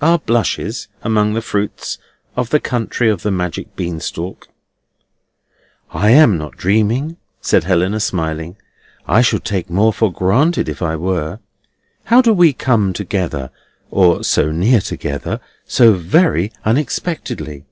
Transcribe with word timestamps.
Are 0.00 0.18
blushes 0.18 0.88
among 1.02 1.34
the 1.34 1.42
fruits 1.42 1.98
of 2.36 2.48
the 2.48 2.58
country 2.58 3.10
of 3.10 3.20
the 3.20 3.30
magic 3.30 3.76
bean 3.76 4.00
stalk? 4.00 4.48
"I 5.92 6.08
am 6.12 6.38
not 6.38 6.56
dreaming," 6.56 7.18
said 7.42 7.64
Helena, 7.64 8.00
smiling. 8.00 8.56
"I 9.06 9.20
should 9.20 9.44
take 9.44 9.68
more 9.68 9.92
for 9.92 10.10
granted 10.10 10.70
if 10.70 10.80
I 10.80 10.96
were. 10.96 11.38
How 12.04 12.22
do 12.22 12.32
we 12.32 12.54
come 12.54 12.94
together—or 12.94 14.24
so 14.24 14.50
near 14.50 14.80
together—so 14.80 15.92
very 15.92 16.50
unexpectedly?" 16.64 17.66